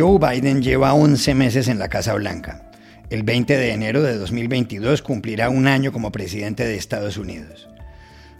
Joe 0.00 0.18
Biden 0.18 0.62
lleva 0.62 0.94
11 0.94 1.34
meses 1.34 1.68
en 1.68 1.78
la 1.78 1.90
Casa 1.90 2.14
Blanca. 2.14 2.70
El 3.10 3.22
20 3.22 3.54
de 3.54 3.72
enero 3.72 4.02
de 4.02 4.16
2022 4.16 5.02
cumplirá 5.02 5.50
un 5.50 5.68
año 5.68 5.92
como 5.92 6.10
presidente 6.10 6.64
de 6.64 6.76
Estados 6.76 7.18
Unidos. 7.18 7.68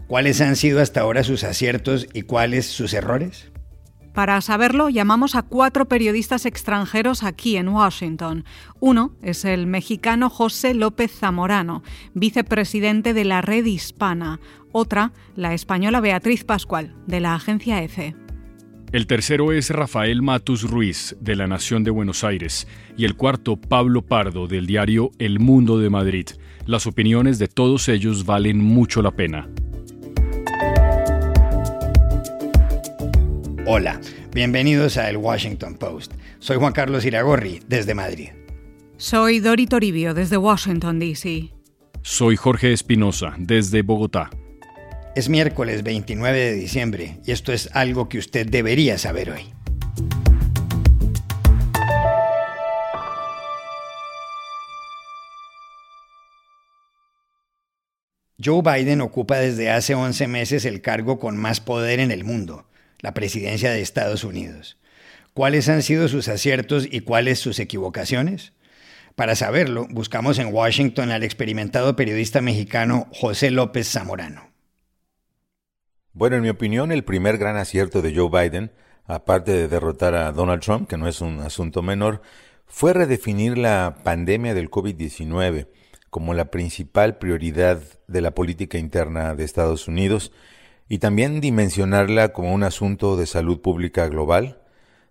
¿Cuáles 0.06 0.40
han 0.40 0.56
sido 0.56 0.80
hasta 0.80 1.02
ahora 1.02 1.22
sus 1.22 1.44
aciertos 1.44 2.08
y 2.14 2.22
cuáles 2.22 2.64
sus 2.64 2.94
errores? 2.94 3.50
Para 4.14 4.40
saberlo, 4.40 4.88
llamamos 4.88 5.34
a 5.34 5.42
cuatro 5.42 5.86
periodistas 5.86 6.46
extranjeros 6.46 7.22
aquí 7.22 7.58
en 7.58 7.68
Washington. 7.68 8.46
Uno 8.80 9.12
es 9.20 9.44
el 9.44 9.66
mexicano 9.66 10.30
José 10.30 10.72
López 10.72 11.12
Zamorano, 11.12 11.82
vicepresidente 12.14 13.12
de 13.12 13.26
la 13.26 13.42
Red 13.42 13.66
Hispana. 13.66 14.40
Otra, 14.72 15.12
la 15.36 15.52
española 15.52 16.00
Beatriz 16.00 16.42
Pascual, 16.42 16.94
de 17.06 17.20
la 17.20 17.34
agencia 17.34 17.82
EFE. 17.82 18.16
El 18.92 19.06
tercero 19.06 19.52
es 19.52 19.70
Rafael 19.70 20.20
Matus 20.20 20.68
Ruiz, 20.68 21.16
de 21.20 21.36
La 21.36 21.46
Nación 21.46 21.84
de 21.84 21.92
Buenos 21.92 22.24
Aires, 22.24 22.66
y 22.96 23.04
el 23.04 23.14
cuarto, 23.14 23.54
Pablo 23.54 24.02
Pardo, 24.02 24.48
del 24.48 24.66
diario 24.66 25.12
El 25.20 25.38
Mundo 25.38 25.78
de 25.78 25.88
Madrid. 25.88 26.26
Las 26.66 26.88
opiniones 26.88 27.38
de 27.38 27.46
todos 27.46 27.88
ellos 27.88 28.26
valen 28.26 28.58
mucho 28.58 29.00
la 29.00 29.12
pena. 29.12 29.48
Hola, 33.64 34.00
bienvenidos 34.34 34.96
a 34.96 35.08
El 35.08 35.18
Washington 35.18 35.76
Post. 35.76 36.14
Soy 36.40 36.56
Juan 36.56 36.72
Carlos 36.72 37.04
Iragorri, 37.04 37.60
desde 37.68 37.94
Madrid. 37.94 38.30
Soy 38.96 39.38
Dori 39.38 39.68
Toribio, 39.68 40.14
desde 40.14 40.36
Washington, 40.36 40.98
D.C. 40.98 41.52
Soy 42.02 42.34
Jorge 42.34 42.72
Espinosa, 42.72 43.36
desde 43.38 43.82
Bogotá. 43.82 44.30
Es 45.16 45.28
miércoles 45.28 45.82
29 45.82 46.38
de 46.38 46.52
diciembre 46.52 47.18
y 47.26 47.32
esto 47.32 47.52
es 47.52 47.68
algo 47.72 48.08
que 48.08 48.18
usted 48.18 48.46
debería 48.46 48.96
saber 48.96 49.30
hoy. 49.30 49.52
Joe 58.42 58.62
Biden 58.62 59.00
ocupa 59.00 59.38
desde 59.38 59.70
hace 59.70 59.96
11 59.96 60.28
meses 60.28 60.64
el 60.64 60.80
cargo 60.80 61.18
con 61.18 61.36
más 61.36 61.60
poder 61.60 61.98
en 61.98 62.12
el 62.12 62.22
mundo, 62.22 62.68
la 63.00 63.12
presidencia 63.12 63.72
de 63.72 63.82
Estados 63.82 64.22
Unidos. 64.22 64.78
¿Cuáles 65.34 65.68
han 65.68 65.82
sido 65.82 66.06
sus 66.06 66.28
aciertos 66.28 66.86
y 66.88 67.00
cuáles 67.00 67.40
sus 67.40 67.58
equivocaciones? 67.58 68.52
Para 69.16 69.34
saberlo, 69.34 69.88
buscamos 69.90 70.38
en 70.38 70.54
Washington 70.54 71.10
al 71.10 71.24
experimentado 71.24 71.96
periodista 71.96 72.40
mexicano 72.40 73.08
José 73.12 73.50
López 73.50 73.90
Zamorano. 73.90 74.49
Bueno, 76.12 76.34
en 76.34 76.42
mi 76.42 76.48
opinión, 76.48 76.90
el 76.90 77.04
primer 77.04 77.38
gran 77.38 77.56
acierto 77.56 78.02
de 78.02 78.12
Joe 78.12 78.28
Biden, 78.28 78.72
aparte 79.06 79.52
de 79.52 79.68
derrotar 79.68 80.16
a 80.16 80.32
Donald 80.32 80.60
Trump, 80.60 80.88
que 80.88 80.96
no 80.96 81.06
es 81.06 81.20
un 81.20 81.38
asunto 81.38 81.82
menor, 81.82 82.20
fue 82.66 82.92
redefinir 82.92 83.56
la 83.56 83.94
pandemia 84.02 84.52
del 84.52 84.70
COVID-19 84.70 85.68
como 86.10 86.34
la 86.34 86.46
principal 86.46 87.18
prioridad 87.18 87.80
de 88.08 88.20
la 88.22 88.32
política 88.32 88.76
interna 88.76 89.36
de 89.36 89.44
Estados 89.44 89.86
Unidos 89.86 90.32
y 90.88 90.98
también 90.98 91.40
dimensionarla 91.40 92.32
como 92.32 92.52
un 92.52 92.64
asunto 92.64 93.16
de 93.16 93.26
salud 93.26 93.60
pública 93.60 94.08
global, 94.08 94.60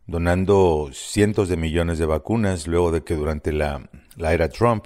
donando 0.06 0.90
cientos 0.92 1.48
de 1.48 1.56
millones 1.56 1.98
de 1.98 2.08
vacunas 2.08 2.68
luego 2.68 2.92
de 2.92 3.06
que 3.06 3.16
durante 3.16 3.54
la, 3.54 3.90
la 4.18 4.34
era 4.34 4.50
Trump 4.50 4.86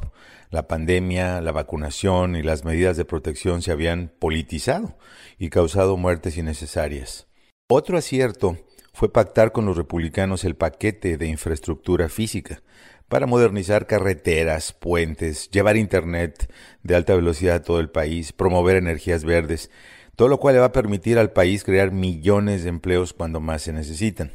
la 0.53 0.67
pandemia, 0.67 1.41
la 1.41 1.51
vacunación 1.51 2.35
y 2.35 2.43
las 2.43 2.63
medidas 2.63 2.95
de 2.95 3.05
protección 3.05 3.63
se 3.63 3.71
habían 3.71 4.11
politizado 4.19 4.95
y 5.39 5.49
causado 5.49 5.97
muertes 5.97 6.37
innecesarias. 6.37 7.25
Otro 7.67 7.97
acierto 7.97 8.59
fue 8.93 9.11
pactar 9.11 9.51
con 9.51 9.65
los 9.65 9.75
republicanos 9.75 10.43
el 10.43 10.55
paquete 10.55 11.17
de 11.17 11.25
infraestructura 11.25 12.07
física 12.07 12.61
para 13.07 13.25
modernizar 13.25 13.87
carreteras, 13.87 14.73
puentes, 14.73 15.49
llevar 15.49 15.75
Internet 15.75 16.53
de 16.83 16.95
alta 16.95 17.15
velocidad 17.15 17.55
a 17.55 17.63
todo 17.63 17.79
el 17.79 17.89
país, 17.89 18.31
promover 18.31 18.75
energías 18.75 19.25
verdes, 19.25 19.71
todo 20.15 20.27
lo 20.27 20.39
cual 20.39 20.53
le 20.53 20.59
va 20.59 20.67
a 20.67 20.71
permitir 20.71 21.17
al 21.17 21.31
país 21.31 21.63
crear 21.63 21.91
millones 21.91 22.61
de 22.61 22.69
empleos 22.69 23.13
cuando 23.13 23.39
más 23.39 23.63
se 23.63 23.73
necesitan. 23.73 24.31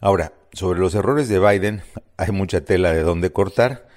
Ahora, 0.00 0.32
sobre 0.54 0.80
los 0.80 0.94
errores 0.94 1.28
de 1.28 1.38
Biden 1.38 1.82
hay 2.16 2.32
mucha 2.32 2.62
tela 2.62 2.94
de 2.94 3.02
dónde 3.02 3.30
cortar, 3.30 3.87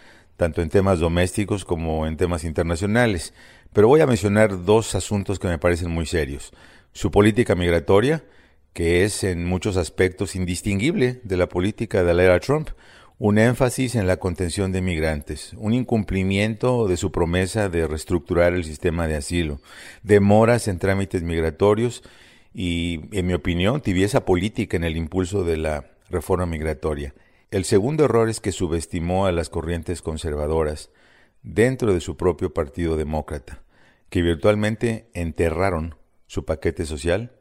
tanto 0.41 0.63
en 0.63 0.69
temas 0.69 0.97
domésticos 0.97 1.65
como 1.65 2.07
en 2.07 2.17
temas 2.17 2.43
internacionales, 2.45 3.31
pero 3.73 3.87
voy 3.87 4.01
a 4.01 4.07
mencionar 4.07 4.65
dos 4.65 4.95
asuntos 4.95 5.37
que 5.37 5.47
me 5.47 5.59
parecen 5.59 5.91
muy 5.91 6.07
serios. 6.07 6.51
Su 6.93 7.11
política 7.11 7.53
migratoria, 7.53 8.23
que 8.73 9.03
es 9.03 9.23
en 9.23 9.45
muchos 9.45 9.77
aspectos 9.77 10.35
indistinguible 10.35 11.21
de 11.23 11.37
la 11.37 11.47
política 11.47 12.03
de 12.03 12.15
la 12.15 12.23
era 12.23 12.39
Trump, 12.39 12.69
un 13.19 13.37
énfasis 13.37 13.93
en 13.93 14.07
la 14.07 14.17
contención 14.17 14.71
de 14.71 14.81
migrantes, 14.81 15.53
un 15.57 15.75
incumplimiento 15.75 16.87
de 16.87 16.97
su 16.97 17.11
promesa 17.11 17.69
de 17.69 17.85
reestructurar 17.85 18.55
el 18.55 18.63
sistema 18.63 19.07
de 19.07 19.17
asilo, 19.17 19.61
demoras 20.01 20.67
en 20.67 20.79
trámites 20.79 21.21
migratorios 21.21 22.01
y, 22.51 23.01
en 23.11 23.27
mi 23.27 23.33
opinión, 23.33 23.79
tibieza 23.81 24.25
política 24.25 24.75
en 24.75 24.85
el 24.85 24.97
impulso 24.97 25.43
de 25.43 25.57
la 25.57 25.91
reforma 26.09 26.47
migratoria. 26.47 27.13
El 27.51 27.65
segundo 27.65 28.05
error 28.05 28.29
es 28.29 28.39
que 28.39 28.53
subestimó 28.53 29.25
a 29.25 29.33
las 29.33 29.49
corrientes 29.49 30.01
conservadoras 30.01 30.89
dentro 31.43 31.93
de 31.93 31.99
su 31.99 32.15
propio 32.15 32.53
Partido 32.53 32.95
Demócrata, 32.95 33.61
que 34.09 34.21
virtualmente 34.21 35.09
enterraron 35.13 35.95
su 36.27 36.45
paquete 36.45 36.85
social 36.85 37.33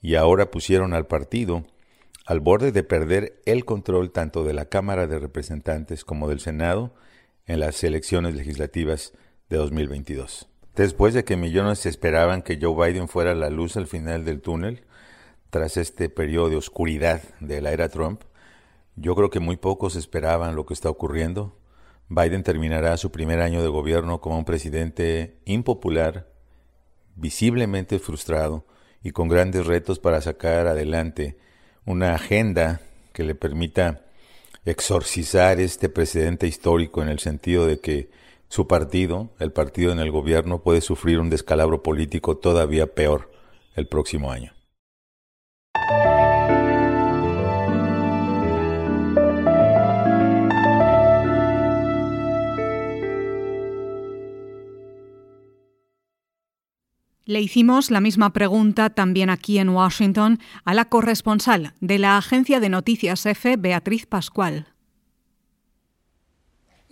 y 0.00 0.16
ahora 0.16 0.50
pusieron 0.50 0.94
al 0.94 1.06
partido 1.06 1.64
al 2.26 2.40
borde 2.40 2.72
de 2.72 2.82
perder 2.82 3.40
el 3.46 3.64
control 3.64 4.10
tanto 4.10 4.42
de 4.42 4.52
la 4.52 4.64
Cámara 4.64 5.06
de 5.06 5.20
Representantes 5.20 6.04
como 6.04 6.28
del 6.28 6.40
Senado 6.40 6.92
en 7.46 7.60
las 7.60 7.84
elecciones 7.84 8.34
legislativas 8.34 9.12
de 9.48 9.58
2022. 9.58 10.48
Después 10.74 11.14
de 11.14 11.24
que 11.24 11.36
millones 11.36 11.86
esperaban 11.86 12.42
que 12.42 12.58
Joe 12.60 12.74
Biden 12.90 13.06
fuera 13.06 13.32
la 13.36 13.48
luz 13.48 13.76
al 13.76 13.86
final 13.86 14.24
del 14.24 14.40
túnel, 14.40 14.82
tras 15.50 15.76
este 15.76 16.08
periodo 16.08 16.50
de 16.50 16.56
oscuridad 16.56 17.22
de 17.38 17.60
la 17.60 17.70
era 17.70 17.88
Trump, 17.88 18.22
yo 18.96 19.14
creo 19.14 19.30
que 19.30 19.40
muy 19.40 19.56
pocos 19.56 19.96
esperaban 19.96 20.54
lo 20.54 20.66
que 20.66 20.74
está 20.74 20.90
ocurriendo. 20.90 21.56
Biden 22.08 22.42
terminará 22.42 22.96
su 22.96 23.10
primer 23.10 23.40
año 23.40 23.62
de 23.62 23.68
gobierno 23.68 24.20
como 24.20 24.38
un 24.38 24.44
presidente 24.44 25.36
impopular, 25.44 26.28
visiblemente 27.16 27.98
frustrado 27.98 28.66
y 29.02 29.12
con 29.12 29.28
grandes 29.28 29.66
retos 29.66 29.98
para 29.98 30.20
sacar 30.20 30.66
adelante 30.66 31.36
una 31.84 32.14
agenda 32.14 32.80
que 33.12 33.24
le 33.24 33.34
permita 33.34 34.02
exorcizar 34.64 35.60
este 35.60 35.88
precedente 35.88 36.46
histórico 36.46 37.02
en 37.02 37.08
el 37.08 37.18
sentido 37.18 37.66
de 37.66 37.80
que 37.80 38.10
su 38.48 38.66
partido, 38.66 39.30
el 39.38 39.52
partido 39.52 39.92
en 39.92 39.98
el 39.98 40.10
gobierno, 40.10 40.62
puede 40.62 40.82
sufrir 40.82 41.18
un 41.18 41.30
descalabro 41.30 41.82
político 41.82 42.36
todavía 42.36 42.94
peor 42.94 43.32
el 43.74 43.88
próximo 43.88 44.30
año. 44.30 44.52
Le 57.32 57.40
hicimos 57.40 57.90
la 57.90 58.02
misma 58.02 58.34
pregunta 58.34 58.90
también 58.90 59.30
aquí 59.30 59.56
en 59.56 59.70
Washington 59.70 60.38
a 60.66 60.74
la 60.74 60.84
corresponsal 60.84 61.72
de 61.80 61.98
la 61.98 62.18
agencia 62.18 62.60
de 62.60 62.68
noticias 62.68 63.24
EFE, 63.24 63.56
Beatriz 63.56 64.04
Pascual. 64.04 64.71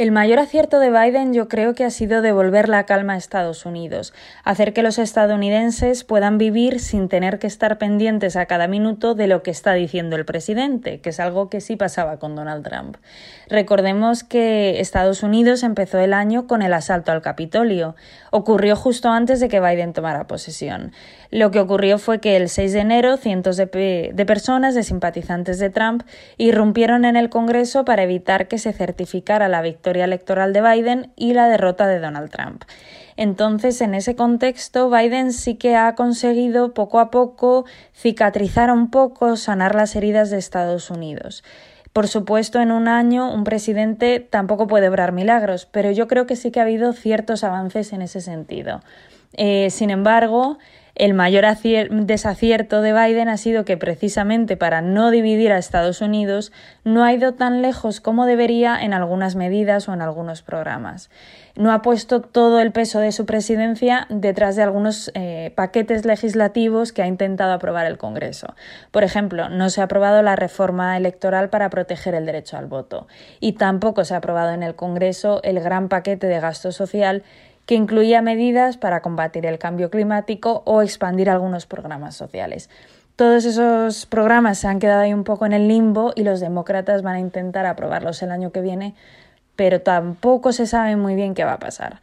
El 0.01 0.13
mayor 0.13 0.39
acierto 0.39 0.79
de 0.79 0.89
Biden 0.89 1.35
yo 1.35 1.47
creo 1.47 1.75
que 1.75 1.85
ha 1.85 1.91
sido 1.91 2.23
devolver 2.23 2.71
la 2.71 2.87
calma 2.87 3.13
a 3.13 3.17
Estados 3.19 3.67
Unidos, 3.67 4.15
hacer 4.45 4.73
que 4.73 4.83
los 4.83 4.99
estadounidenses 4.99 6.05
puedan 6.05 6.39
vivir 6.39 6.81
sin 6.81 7.11
tener 7.11 7.39
que 7.39 7.47
estar 7.47 7.77
pendientes 7.77 8.35
a 8.35 8.47
cada 8.47 8.67
minuto 8.67 9.15
de 9.15 9.27
lo 9.27 9.43
que 9.43 9.51
está 9.51 9.75
diciendo 9.75 10.17
el 10.17 10.25
presidente, 10.25 11.03
que 11.03 11.11
es 11.11 11.21
algo 11.21 11.51
que 11.51 11.61
sí 11.61 11.77
pasaba 11.77 12.19
con 12.19 12.35
Donald 12.35 12.67
Trump. 12.67 12.97
Recordemos 13.51 14.25
que 14.25 14.81
Estados 14.81 15.23
Unidos 15.23 15.63
empezó 15.63 15.99
el 15.99 16.15
año 16.15 16.47
con 16.47 16.63
el 16.63 16.73
asalto 16.73 17.13
al 17.13 17.21
Capitolio. 17.21 17.95
Ocurrió 18.31 18.77
justo 18.77 19.11
antes 19.11 19.39
de 19.39 19.49
que 19.49 19.61
Biden 19.61 19.93
tomara 19.93 20.27
posesión. 20.27 20.93
Lo 21.31 21.53
que 21.53 21.61
ocurrió 21.61 21.99
fue 21.99 22.19
que 22.19 22.37
el 22.37 22.49
6 22.49 22.73
de 22.73 22.81
enero 22.81 23.17
cientos 23.17 23.57
de, 23.57 23.67
personas, 24.27 24.75
de 24.75 24.83
simpatizantes 24.83 25.61
de 25.61 25.71
Trump, 25.71 26.03
irrumpieron 26.39 27.05
en 27.05 27.17
el 27.17 27.31
Congreso 27.31 27.85
para 27.85 28.03
evitar 28.03 28.49
que 28.49 28.59
se 28.59 28.73
certificara 28.73 29.49
la 29.49 29.63
victoria 29.63 30.05
electoral 30.05 30.53
de 30.53 30.61
Biden 30.61 31.13
y 31.15 31.35
la 31.35 31.49
derrota 31.49 31.87
de 31.87 32.01
Donald 32.01 32.31
Trump. 32.31 32.65
Entonces, 33.17 33.81
en 33.81 33.95
ese 33.95 34.17
contexto, 34.17 34.91
Biden 34.91 35.33
sí 35.33 35.55
que 35.55 35.77
ha 35.77 35.95
conseguido 35.95 36.75
poco 36.75 36.99
a 36.99 37.11
poco 37.11 37.65
cicatrizar 37.95 38.73
un 38.73 38.91
poco, 38.91 39.37
sanar 39.37 39.77
las 39.77 39.95
heridas 39.95 40.31
de 40.31 40.39
Estados 40.39 40.91
Unidos. 40.91 41.45
Por 41.93 42.09
supuesto, 42.09 42.61
en 42.61 42.73
un 42.73 42.89
año 42.89 43.33
un 43.33 43.45
presidente 43.45 44.21
tampoco 44.21 44.67
puede 44.67 44.89
obrar 44.89 45.13
milagros, 45.13 45.67
pero 45.67 45.91
yo 45.91 46.09
creo 46.09 46.27
que 46.27 46.37
sí 46.37 46.51
que 46.51 46.61
ha 46.61 46.65
habido 46.65 46.93
ciertos 46.93 47.45
avances 47.45 47.93
en 47.93 48.03
ese 48.03 48.21
sentido. 48.21 48.81
Eh, 49.35 49.71
sin 49.71 49.91
embargo, 49.91 50.59
El 51.01 51.15
mayor 51.15 51.47
desacierto 51.47 52.83
de 52.83 52.93
Biden 52.93 53.31
ha 53.31 53.39
sido 53.39 53.65
que 53.65 53.79
precisamente 53.79 54.59
para 54.59 54.83
no 54.83 55.11
dividir 55.11 55.51
a 55.51 55.57
Estados 55.57 56.03
Unidos 56.03 56.53
no 56.85 57.05
ha 57.05 57.13
ido 57.15 57.33
tan 57.33 57.63
lejos 57.63 58.03
como 58.03 58.27
debería 58.27 58.79
en 58.83 58.93
algunas 58.93 59.35
medidas 59.35 59.89
o 59.89 59.95
en 59.95 60.03
algunos 60.03 60.43
programas 60.43 61.09
no 61.57 61.73
ha 61.73 61.83
puesto 61.83 62.21
todo 62.21 62.61
el 62.61 62.73
peso 62.73 63.01
de 63.01 63.13
su 63.13 63.27
presidencia 63.27 64.07
detrás 64.09 64.57
de 64.57 64.63
algunos 64.63 65.11
eh, 65.15 65.53
paquetes 65.55 66.05
legislativos 66.05 66.93
que 66.93 67.03
ha 67.03 67.07
intentado 67.07 67.53
aprobar 67.53 67.87
el 67.87 67.99
Congreso. 67.99 68.55
Por 68.91 69.05
ejemplo, 69.05 69.49
no 69.49 69.71
se 69.71 69.81
ha 69.81 69.85
aprobado 69.85 70.23
la 70.23 70.37
reforma 70.37 70.97
electoral 70.97 71.51
para 71.51 71.71
proteger 71.71 72.15
el 72.15 72.27
derecho 72.27 72.57
al 72.57 72.67
voto 72.67 73.09
y 73.41 73.53
tampoco 73.53 74.05
se 74.05 74.15
ha 74.15 74.19
aprobado 74.19 74.53
en 74.53 74.63
el 74.63 74.75
Congreso 74.75 75.41
el 75.43 75.61
gran 75.61 75.89
paquete 75.89 76.27
de 76.29 76.41
gasto 76.41 76.73
social 76.73 77.23
que 77.71 77.77
incluía 77.77 78.21
medidas 78.21 78.77
para 78.79 79.01
combatir 79.01 79.47
el 79.47 79.61
cambio 79.61 79.91
climático 79.91 80.65
o 80.67 80.83
expandir 80.83 81.31
algunos 81.31 81.67
programas 81.67 82.17
sociales. 82.17 82.69
Todos 83.15 83.45
esos 83.45 84.07
programas 84.07 84.59
se 84.59 84.67
han 84.67 84.81
quedado 84.81 85.03
ahí 85.03 85.15
un 85.15 85.23
poco 85.23 85.47
en 85.47 85.53
el 85.53 85.69
limbo 85.69 86.13
y 86.17 86.25
los 86.25 86.41
demócratas 86.41 87.03
van 87.03 87.15
a 87.15 87.21
intentar 87.21 87.67
aprobarlos 87.67 88.25
el 88.25 88.33
año 88.33 88.51
que 88.51 88.61
viene 88.61 88.97
pero 89.55 89.83
tampoco 89.83 90.53
se 90.53 90.67
sabe 90.67 90.97
muy 90.97 91.15
bien 91.15 91.35
qué 91.35 91.45
va 91.45 91.53
a 91.53 91.59
pasar. 91.61 92.01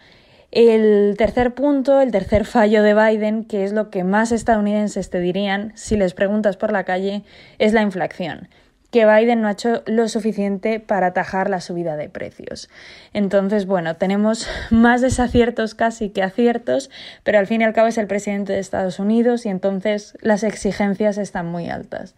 El 0.51 1.15
tercer 1.17 1.53
punto, 1.53 1.99
el 1.99 2.11
tercer 2.11 2.45
fallo 2.45 2.81
de 2.81 2.93
Biden, 2.93 3.43
que 3.43 3.65
es 3.65 3.73
lo 3.73 3.89
que 3.89 4.05
más 4.05 4.31
estadounidenses 4.31 5.09
te 5.09 5.19
dirían 5.19 5.73
si 5.75 5.97
les 5.97 6.13
preguntas 6.13 6.55
por 6.55 6.71
la 6.71 6.85
calle, 6.85 7.23
es 7.59 7.73
la 7.73 7.81
inflación 7.81 8.47
que 8.97 9.05
Biden 9.05 9.41
no 9.41 9.47
ha 9.47 9.51
hecho 9.51 9.83
lo 9.85 10.09
suficiente 10.09 10.79
para 10.79 11.05
atajar 11.05 11.51
la 11.51 11.61
subida 11.61 11.95
de 11.97 12.09
precios. 12.09 12.67
Entonces, 13.13 13.67
bueno, 13.67 13.95
tenemos 13.95 14.47
más 14.71 15.01
desaciertos 15.01 15.75
casi 15.75 16.09
que 16.09 16.23
aciertos, 16.23 16.89
pero 17.23 17.37
al 17.37 17.45
fin 17.45 17.61
y 17.61 17.63
al 17.63 17.73
cabo 17.73 17.89
es 17.89 17.99
el 17.99 18.07
presidente 18.07 18.53
de 18.53 18.59
Estados 18.59 18.97
Unidos 18.97 19.45
y 19.45 19.49
entonces 19.49 20.17
las 20.21 20.41
exigencias 20.41 21.19
están 21.19 21.45
muy 21.45 21.69
altas. 21.69 22.15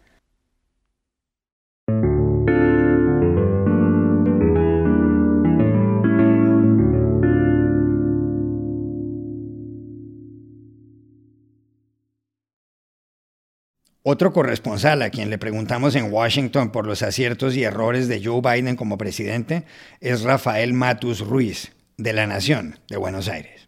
Otro 14.03 14.31
corresponsal 14.31 15.01
a 15.01 15.09
quien 15.09 15.29
le 15.29 15.37
preguntamos 15.37 15.93
en 15.95 16.11
Washington 16.11 16.71
por 16.71 16.87
los 16.87 17.01
aciertos 17.01 17.57
y 17.57 17.63
errores 17.63 18.07
de 18.07 18.23
Joe 18.23 18.39
Biden 18.41 18.77
como 18.77 18.97
presidente 18.97 19.65
es 19.99 20.23
Rafael 20.23 20.73
Matus 20.73 21.19
Ruiz, 21.19 21.73
de 21.97 22.13
La 22.13 22.25
Nación, 22.25 22.79
de 22.87 22.95
Buenos 22.95 23.27
Aires. 23.27 23.67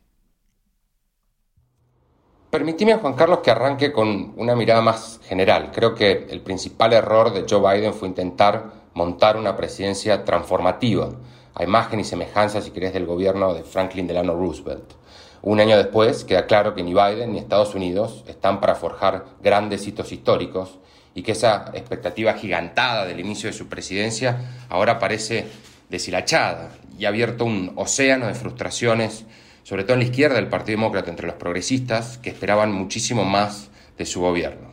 Permitime, 2.50 2.96
Juan 2.96 3.14
Carlos, 3.14 3.40
que 3.40 3.52
arranque 3.52 3.92
con 3.92 4.34
una 4.38 4.56
mirada 4.56 4.82
más 4.82 5.20
general. 5.24 5.72
Creo 5.74 5.96
que 5.96 6.28
el 6.30 6.40
principal 6.40 6.94
error 6.94 7.34
de 7.34 7.46
Joe 7.50 7.60
Biden 7.60 7.94
fue 7.94 8.08
intentar 8.08 8.72
montar 8.94 9.36
una 9.36 9.58
presidencia 9.58 10.24
transformativa, 10.24 11.10
a 11.56 11.64
imagen 11.64 12.00
y 12.00 12.06
semejanza, 12.06 12.62
si 12.62 12.72
querés, 12.72 12.94
del 12.94 13.06
gobierno 13.06 13.54
de 13.54 13.64
Franklin 13.64 14.08
Delano 14.08 14.34
Roosevelt. 14.34 15.01
Un 15.44 15.60
año 15.60 15.76
después 15.76 16.24
queda 16.24 16.46
claro 16.46 16.76
que 16.76 16.84
ni 16.84 16.94
Biden 16.94 17.34
ni 17.34 17.40
Estados 17.40 17.74
Unidos 17.74 18.24
están 18.28 18.60
para 18.62 18.76
forjar 18.76 19.26
grandes 19.42 19.88
hitos 19.88 20.12
históricos 20.12 20.78
y 21.16 21.24
que 21.24 21.32
esa 21.32 21.72
expectativa 21.74 22.34
gigantada 22.34 23.06
del 23.06 23.20
inicio 23.20 23.50
de 23.50 23.54
su 23.54 23.68
presidencia 23.68 24.66
ahora 24.70 25.00
parece 25.00 25.48
deshilachada 25.90 26.70
y 26.98 27.06
ha 27.06 27.10
abierto 27.10 27.46
un 27.46 27.74
océano 27.76 28.28
de 28.28 28.36
frustraciones, 28.36 29.26
sobre 29.64 29.84
todo 29.84 29.94
en 29.94 30.00
la 30.00 30.06
izquierda 30.06 30.36
del 30.36 30.48
Partido 30.48 30.78
Demócrata, 30.78 31.10
entre 31.10 31.26
los 31.26 31.36
progresistas, 31.36 32.20
que 32.20 32.30
esperaban 32.30 32.72
muchísimo 32.72 33.26
más 33.26 33.72
de 33.98 34.06
su 34.06 34.22
gobierno. 34.22 34.70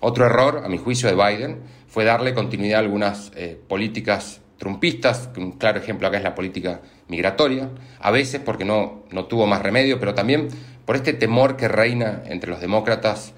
Otro 0.00 0.24
error, 0.24 0.62
a 0.64 0.68
mi 0.68 0.78
juicio, 0.78 1.14
de 1.14 1.14
Biden 1.14 1.60
fue 1.88 2.04
darle 2.04 2.32
continuidad 2.32 2.78
a 2.78 2.82
algunas 2.82 3.32
eh, 3.36 3.60
políticas 3.68 4.40
trumpistas, 4.56 5.28
un 5.36 5.52
claro 5.52 5.78
ejemplo 5.78 6.08
acá 6.08 6.18
es 6.18 6.22
la 6.22 6.34
política 6.34 6.80
migratoria, 7.10 7.68
a 8.00 8.10
veces 8.10 8.40
porque 8.42 8.64
no, 8.64 9.02
no 9.10 9.26
tuvo 9.26 9.46
más 9.46 9.62
remedio, 9.62 10.00
pero 10.00 10.14
también 10.14 10.48
por 10.86 10.96
este 10.96 11.12
temor 11.12 11.56
que 11.56 11.68
reina 11.68 12.22
entre 12.26 12.50
los 12.50 12.60
demócratas 12.60 13.34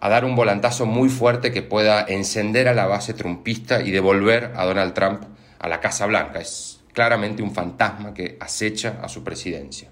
a 0.00 0.08
dar 0.08 0.24
un 0.24 0.36
volantazo 0.36 0.86
muy 0.86 1.08
fuerte 1.08 1.52
que 1.52 1.62
pueda 1.62 2.04
encender 2.06 2.68
a 2.68 2.74
la 2.74 2.86
base 2.86 3.14
trumpista 3.14 3.82
y 3.82 3.90
devolver 3.90 4.52
a 4.56 4.64
Donald 4.64 4.94
Trump 4.94 5.22
a 5.58 5.68
la 5.68 5.80
Casa 5.80 6.06
Blanca. 6.06 6.40
Es 6.40 6.80
claramente 6.92 7.42
un 7.42 7.52
fantasma 7.52 8.14
que 8.14 8.36
acecha 8.40 9.00
a 9.02 9.08
su 9.08 9.24
presidencia. 9.24 9.90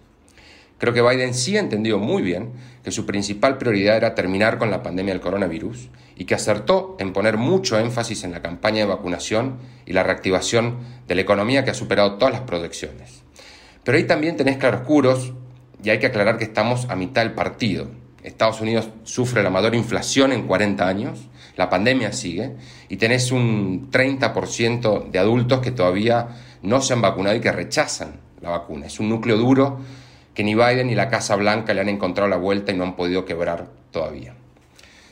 Creo 0.79 0.93
que 0.93 1.03
Biden 1.03 1.33
sí 1.33 1.57
ha 1.57 1.61
entendido 1.61 1.99
muy 1.99 2.23
bien 2.23 2.53
que 2.85 2.91
su 2.91 3.07
principal 3.07 3.57
prioridad 3.57 3.97
era 3.97 4.15
terminar 4.15 4.59
con 4.59 4.71
la 4.71 4.83
pandemia 4.83 5.15
del 5.15 5.23
coronavirus 5.23 5.89
y 6.17 6.27
que 6.27 6.35
acertó 6.35 6.97
en 6.99 7.13
poner 7.13 7.39
mucho 7.39 7.79
énfasis 7.79 8.25
en 8.25 8.33
la 8.33 8.43
campaña 8.43 8.81
de 8.81 8.87
vacunación 8.87 9.57
y 9.87 9.95
la 9.95 10.03
reactivación 10.03 10.79
de 11.09 11.15
la 11.15 11.23
economía 11.23 11.65
que 11.65 11.71
ha 11.71 11.75
superado 11.75 12.17
todas 12.17 12.35
las 12.35 12.43
proyecciones. 12.43 13.23
Pero 13.85 13.97
ahí 13.97 14.05
también 14.05 14.37
tenés 14.37 14.59
claroscuros 14.59 15.33
y 15.83 15.91
hay 15.91 15.99
que 15.99 16.07
aclarar 16.07 16.37
que 16.37 16.45
estamos 16.45 16.91
a 16.91 16.97
mitad 16.97 17.23
del 17.23 17.33
partido. 17.33 17.89
Estados 18.23 18.61
Unidos 18.61 18.91
sufre 19.05 19.43
la 19.43 19.51
mayor 19.51 19.75
inflación 19.75 20.33
en 20.33 20.47
40 20.47 20.87
años, 20.87 21.29
la 21.57 21.71
pandemia 21.71 22.13
sigue 22.13 22.57
y 22.89 22.97
tenés 22.97 23.33
un 23.33 23.91
30% 23.91 25.11
de 25.11 25.19
adultos 25.19 25.61
que 25.61 25.71
todavía 25.71 26.29
no 26.63 26.83
se 26.83 26.93
han 26.93 27.01
vacunado 27.01 27.37
y 27.37 27.41
que 27.41 27.53
rechazan 27.53 28.21
la 28.41 28.51
vacuna. 28.51 28.87
Es 28.87 29.01
un 29.01 29.09
núcleo 29.09 29.37
duro 29.39 29.79
que 30.37 30.45
ni 30.45 30.55
Biden 30.55 30.89
ni 30.89 30.95
la 30.95 31.09
Casa 31.09 31.35
Blanca 31.35 31.73
le 31.73 31.81
han 31.81 31.89
encontrado 31.89 32.29
la 32.29 32.37
vuelta 32.37 32.71
y 32.71 32.77
no 32.77 32.85
han 32.85 32.95
podido 32.95 33.25
quebrar 33.25 33.71
todavía. 33.91 34.35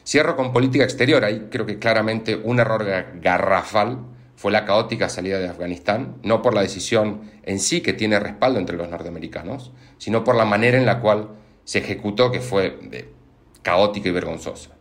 Cierro 0.07 0.37
con 0.37 0.53
política 0.53 0.85
exterior. 0.85 1.25
Ahí 1.25 1.49
creo 1.51 1.65
que 1.65 1.79
claramente 1.79 2.37
un 2.37 2.61
error 2.61 2.85
garrafal 3.23 4.01
fue 4.37 4.53
la 4.53 4.67
caótica 4.67 5.09
salida 5.09 5.39
de 5.39 5.49
Afganistán, 5.49 6.17
no 6.23 6.43
por 6.43 6.53
la 6.53 6.61
decisión 6.61 7.23
en 7.43 7.59
sí 7.59 7.81
que 7.81 7.95
tiene 7.95 8.21
respaldo 8.21 8.59
entre 8.59 8.77
los 8.77 8.91
norteamericanos, 8.91 9.73
sino 9.97 10.25
por 10.25 10.37
la 10.37 10.45
manera 10.45 10.77
en 10.77 10.85
la 10.85 11.01
cual 11.01 11.31
se 11.65 11.79
ejecutó, 11.79 12.31
que 12.31 12.41
fue 12.41 13.09
caótica 13.63 14.11
y 14.11 14.13
vergonzosa. 14.13 14.73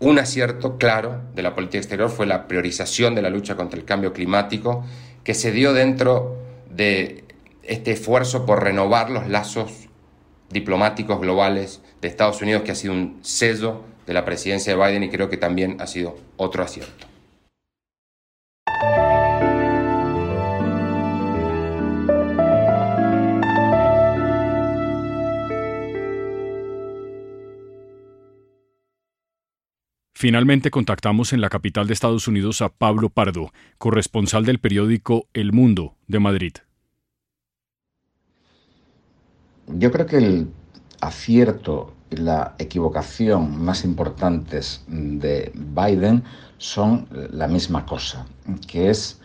Un 0.00 0.18
acierto 0.18 0.76
claro 0.76 1.22
de 1.34 1.42
la 1.42 1.54
política 1.54 1.78
exterior 1.78 2.10
fue 2.10 2.26
la 2.26 2.46
priorización 2.46 3.14
de 3.14 3.22
la 3.22 3.30
lucha 3.30 3.56
contra 3.56 3.80
el 3.80 3.86
cambio 3.86 4.12
climático 4.12 4.84
que 5.24 5.32
se 5.32 5.50
dio 5.50 5.72
dentro 5.72 6.36
de 6.70 7.24
este 7.68 7.92
esfuerzo 7.92 8.46
por 8.46 8.64
renovar 8.64 9.10
los 9.10 9.28
lazos 9.28 9.88
diplomáticos 10.50 11.20
globales 11.20 11.82
de 12.00 12.08
Estados 12.08 12.40
Unidos, 12.42 12.62
que 12.62 12.72
ha 12.72 12.74
sido 12.74 12.94
un 12.94 13.18
sello 13.22 13.82
de 14.06 14.14
la 14.14 14.24
presidencia 14.24 14.74
de 14.74 14.82
Biden 14.82 15.02
y 15.04 15.10
creo 15.10 15.28
que 15.28 15.36
también 15.36 15.76
ha 15.80 15.86
sido 15.86 16.16
otro 16.38 16.62
acierto. 16.64 17.06
Finalmente 30.14 30.72
contactamos 30.72 31.32
en 31.32 31.40
la 31.40 31.48
capital 31.48 31.86
de 31.86 31.92
Estados 31.92 32.26
Unidos 32.26 32.60
a 32.60 32.70
Pablo 32.70 33.08
Pardo, 33.08 33.52
corresponsal 33.76 34.44
del 34.44 34.58
periódico 34.58 35.28
El 35.32 35.52
Mundo 35.52 35.94
de 36.08 36.18
Madrid. 36.18 36.54
Yo 39.76 39.92
creo 39.92 40.06
que 40.06 40.16
el 40.16 40.50
acierto 41.00 41.92
y 42.10 42.16
la 42.16 42.54
equivocación 42.58 43.62
más 43.62 43.84
importantes 43.84 44.82
de 44.88 45.52
Biden 45.54 46.24
son 46.56 47.06
la 47.30 47.48
misma 47.48 47.84
cosa, 47.84 48.26
que 48.66 48.88
es, 48.88 49.20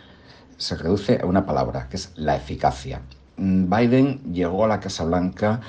se 0.57 0.75
reduce 0.75 1.19
a 1.21 1.25
una 1.25 1.45
palabra, 1.45 1.87
que 1.87 1.95
es 1.95 2.11
la 2.15 2.35
eficacia. 2.35 3.01
Biden 3.37 4.33
llegó 4.33 4.65
a 4.65 4.67
la 4.67 4.79
Casa 4.79 5.05
Blanca 5.05 5.61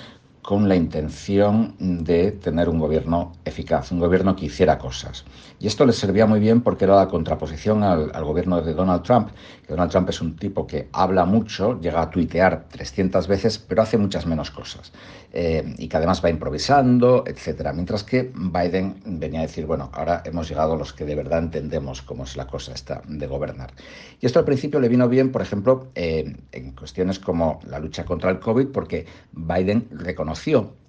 con 0.45 0.69
la 0.69 0.77
intención 0.77 1.75
de 1.79 2.31
tener 2.33 2.69
un 2.69 2.79
gobierno 2.79 3.33
eficaz, 3.47 3.91
un 3.93 3.99
gobierno 3.99 4.37
que 4.37 4.45
hiciera 4.45 4.77
cosas. 4.77 5.25
Y 5.59 5.67
esto 5.67 5.87
le 5.87 5.95
servía 5.95 6.27
muy 6.27 6.39
bien 6.39 6.61
porque 6.61 6.85
era 6.85 6.97
la 6.97 7.09
contraposición 7.09 7.83
al, 7.83 8.13
gobierno 8.23 8.61
de 8.61 8.75
Donald 8.75 9.03
Trump, 9.03 9.31
que 9.67 9.73
Donald 9.73 9.91
Trump 9.91 10.11
es 10.11 10.21
un 10.21 10.37
tipo 10.37 10.67
que 10.67 10.91
habla 10.93 11.25
mucho, 11.25 11.81
llega 11.81 12.03
a 12.03 12.11
tuitear 12.11 12.67
300 12.69 13.27
veces, 13.27 13.59
pero 13.59 13.81
hace 13.81 13.97
muchas 13.97 14.27
menos 14.27 14.51
cosas. 14.51 14.93
Eh, 15.33 15.75
y 15.79 15.89
que 15.89 15.97
además 15.97 16.23
va 16.23 16.29
improvisando, 16.29 17.25
etcétera. 17.27 17.73
Mientras 17.73 18.05
que 18.05 18.31
Biden 18.35 19.01
venía 19.05 19.41
a 19.41 19.43
decir, 19.43 19.65
bueno, 19.65 19.91
ahora 19.95 20.23
hemos 20.27 20.49
llegado 20.49 20.75
a 20.75 20.77
los 20.77 20.93
que 20.93 21.05
de 21.05 21.15
verdad 21.15 21.39
entendemos 21.39 22.03
cómo 22.03 22.25
es 22.25 22.37
la 22.37 22.47
cosa 22.47 22.73
esta 22.73 23.01
de 23.09 23.27
gobernar. 23.27 23.73
Y 24.21 24.27
esto 24.27 24.39
al 24.39 24.45
principio 24.45 24.79
le 24.79 24.89
vino 24.89 25.09
bien, 25.09 25.33
por 25.33 25.43
ejemplo, 25.43 25.89
eh, 25.95 26.37
en 26.53 26.73
cuestiones 26.73 27.19
como 27.19 27.59
la 27.67 27.81
lucha 27.81 28.05
contra 28.05 28.31
el 28.31 28.39
COVID, 28.39 28.69
porque 28.69 29.07
Biden 29.33 29.89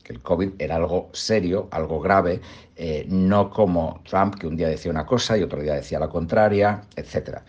que 0.04 0.14
el 0.14 0.22
COVID 0.22 0.54
era 0.60 0.76
algo 0.76 1.10
serio, 1.14 1.68
algo 1.72 2.00
grave, 2.00 2.40
eh, 2.76 3.06
no 3.10 3.50
como 3.50 4.02
Trump, 4.08 4.36
que 4.36 4.48
un 4.48 4.56
día 4.56 4.68
decía 4.68 4.92
una 4.92 5.06
cosa 5.06 5.38
y 5.38 5.44
otro 5.44 5.62
día 5.62 5.74
decía 5.74 6.00
la 6.00 6.10
contraria, 6.10 6.82
etc. 6.96 7.40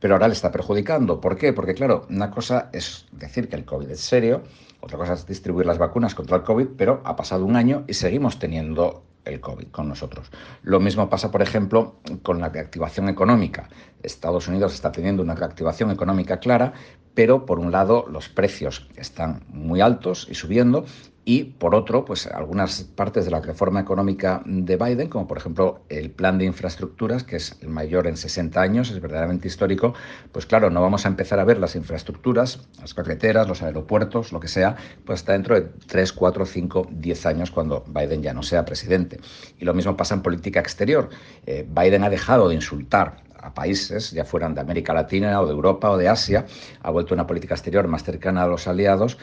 Pero 0.00 0.14
ahora 0.14 0.28
le 0.28 0.34
está 0.34 0.50
perjudicando. 0.50 1.20
¿Por 1.20 1.36
qué? 1.36 1.52
Porque, 1.52 1.74
claro, 1.74 2.06
una 2.10 2.30
cosa 2.30 2.70
es 2.72 3.06
decir 3.12 3.48
que 3.48 3.56
el 3.56 3.64
COVID 3.64 3.88
es 3.90 4.00
serio, 4.00 4.42
otra 4.80 4.98
cosa 4.98 5.12
es 5.12 5.26
distribuir 5.26 5.66
las 5.66 5.78
vacunas 5.78 6.14
contra 6.14 6.36
el 6.36 6.42
COVID, 6.42 6.68
pero 6.76 7.00
ha 7.04 7.14
pasado 7.14 7.44
un 7.44 7.54
año 7.54 7.84
y 7.86 7.94
seguimos 7.94 8.38
teniendo 8.40 9.04
el 9.24 9.40
COVID 9.40 9.68
con 9.68 9.88
nosotros. 9.88 10.30
Lo 10.62 10.80
mismo 10.80 11.08
pasa, 11.08 11.30
por 11.30 11.42
ejemplo, 11.42 12.00
con 12.22 12.40
la 12.40 12.48
reactivación 12.48 13.08
económica. 13.08 13.68
Estados 14.02 14.48
Unidos 14.48 14.74
está 14.74 14.90
teniendo 14.90 15.22
una 15.22 15.36
reactivación 15.36 15.92
económica 15.92 16.40
clara, 16.40 16.72
pero 17.14 17.46
por 17.46 17.58
un 17.58 17.72
lado 17.72 18.06
los 18.10 18.28
precios 18.28 18.88
están 18.96 19.44
muy 19.48 19.80
altos 19.80 20.26
y 20.30 20.34
subiendo 20.34 20.84
y 21.24 21.44
por 21.44 21.76
otro, 21.76 22.04
pues 22.04 22.26
algunas 22.26 22.82
partes 22.82 23.24
de 23.24 23.30
la 23.30 23.40
reforma 23.40 23.78
económica 23.78 24.42
de 24.44 24.76
Biden, 24.76 25.08
como 25.08 25.28
por 25.28 25.38
ejemplo 25.38 25.82
el 25.88 26.10
plan 26.10 26.36
de 26.36 26.46
infraestructuras, 26.46 27.22
que 27.22 27.36
es 27.36 27.56
el 27.62 27.68
mayor 27.68 28.08
en 28.08 28.16
60 28.16 28.60
años, 28.60 28.90
es 28.90 29.00
verdaderamente 29.00 29.46
histórico, 29.46 29.94
pues 30.32 30.46
claro, 30.46 30.68
no 30.70 30.82
vamos 30.82 31.06
a 31.06 31.08
empezar 31.08 31.38
a 31.38 31.44
ver 31.44 31.58
las 31.58 31.76
infraestructuras, 31.76 32.68
las 32.80 32.92
carreteras, 32.92 33.46
los 33.46 33.62
aeropuertos, 33.62 34.32
lo 34.32 34.40
que 34.40 34.48
sea, 34.48 34.74
pues 35.04 35.20
hasta 35.20 35.32
dentro 35.34 35.54
de 35.54 35.68
3, 35.86 36.12
4, 36.12 36.44
5, 36.44 36.88
10 36.90 37.26
años 37.26 37.50
cuando 37.52 37.84
Biden 37.86 38.22
ya 38.22 38.34
no 38.34 38.42
sea 38.42 38.64
presidente. 38.64 39.20
Y 39.60 39.64
lo 39.64 39.74
mismo 39.74 39.96
pasa 39.96 40.16
en 40.16 40.22
política 40.22 40.58
exterior. 40.58 41.08
Eh, 41.46 41.64
Biden 41.68 42.02
ha 42.02 42.10
dejado 42.10 42.48
de 42.48 42.56
insultar 42.56 43.22
a 43.42 43.52
países, 43.52 44.12
ya 44.12 44.24
fueran 44.24 44.54
de 44.54 44.60
América 44.60 44.94
Latina 44.94 45.40
o 45.40 45.46
de 45.46 45.52
Europa 45.52 45.90
o 45.90 45.98
de 45.98 46.08
Asia, 46.08 46.46
ha 46.82 46.90
vuelto 46.90 47.14
una 47.14 47.26
política 47.26 47.54
exterior 47.54 47.86
más 47.88 48.04
cercana 48.04 48.44
a 48.44 48.46
los 48.46 48.66
aliados, 48.66 49.18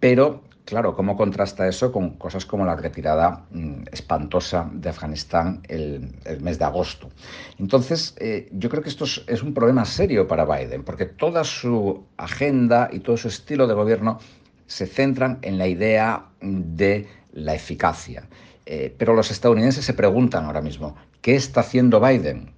pero 0.00 0.42
Claro, 0.64 0.96
¿cómo 0.96 1.14
contrasta 1.14 1.68
eso 1.68 1.92
con 1.92 2.16
cosas 2.16 2.46
como 2.46 2.64
la 2.64 2.74
retirada 2.74 3.44
mm, 3.50 3.82
espantosa 3.92 4.70
de 4.72 4.88
Afganistán 4.88 5.60
el, 5.68 6.14
mes 6.40 6.58
de 6.58 6.64
agosto? 6.64 7.10
Entonces, 7.58 8.14
eh, 8.18 8.48
yo 8.50 8.70
creo 8.70 8.82
que 8.82 8.88
esto 8.88 9.04
es, 9.04 9.42
un 9.42 9.52
problema 9.52 9.84
serio 9.84 10.26
para 10.26 10.46
Biden, 10.46 10.82
porque 10.82 11.04
toda 11.04 11.44
su 11.44 12.06
agenda 12.16 12.88
y 12.90 13.00
todo 13.00 13.18
su 13.18 13.28
estilo 13.28 13.66
de 13.66 13.74
gobierno 13.74 14.18
se 14.66 14.86
centran 14.86 15.38
en 15.42 15.58
la 15.58 15.68
idea 15.68 16.24
de 16.40 17.08
la 17.32 17.54
eficacia. 17.54 18.26
Eh, 18.64 18.94
pero 18.96 19.12
los 19.12 19.30
estadounidenses 19.30 19.84
se 19.84 19.92
preguntan 19.92 20.46
ahora 20.46 20.62
mismo, 20.62 20.96
¿qué 21.20 21.34
está 21.34 21.60
haciendo 21.60 22.00
Biden? 22.00 22.53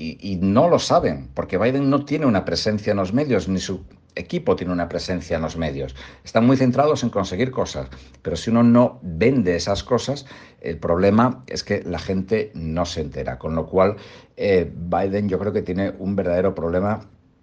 Y, 0.00 0.38
no 0.40 0.68
lo 0.68 0.78
saben, 0.78 1.28
porque 1.34 1.58
Biden 1.58 1.90
no 1.90 2.04
tiene 2.04 2.24
una 2.24 2.44
presencia 2.44 2.92
en 2.92 2.98
los 2.98 3.12
medios, 3.12 3.48
ni 3.48 3.58
su 3.58 3.84
equipo 4.14 4.54
tiene 4.54 4.72
una 4.72 4.88
presencia 4.88 5.34
en 5.34 5.42
los 5.42 5.56
medios. 5.56 5.96
Están 6.22 6.46
muy 6.46 6.56
centrados 6.56 7.02
en 7.02 7.10
conseguir 7.10 7.50
cosas, 7.50 7.88
pero 8.22 8.36
si 8.36 8.50
uno 8.50 8.62
no 8.62 9.00
vende 9.02 9.56
esas 9.56 9.82
cosas, 9.82 10.24
el 10.60 10.78
problema 10.78 11.42
es 11.48 11.64
que 11.64 11.82
la 11.82 11.98
gente 11.98 12.52
no 12.54 12.86
se 12.86 13.00
entera. 13.00 13.40
Con 13.40 13.56
lo 13.56 13.66
cual, 13.66 13.96
eh, 14.36 14.72
Biden 14.72 15.28
yo 15.28 15.40
creo 15.40 15.52
que 15.52 15.62
tiene 15.62 15.92
un 15.98 16.14
verdadero 16.14 16.54
problema 16.54 17.00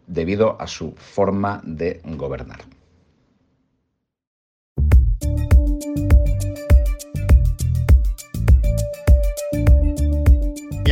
debido 0.07 0.55
a 0.61 0.67
su 0.67 0.93
forma 0.95 1.61
de 1.65 1.99
gobernar. 2.05 2.61